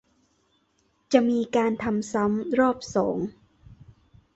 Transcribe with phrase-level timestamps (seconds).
[1.13, 3.17] จะมีการทำซ้ำรอบสอง